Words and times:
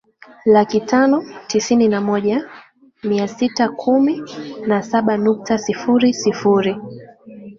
laki 0.45 0.79
tano 0.81 1.23
tisini 1.47 1.87
na 1.87 2.01
moja 2.01 2.49
mia 3.03 3.27
sita 3.27 3.69
kumi 3.69 4.21
na 4.67 4.83
saba 4.83 5.17
nukta 5.17 5.57
sifuri 5.57 6.13
sifuri 6.13 6.77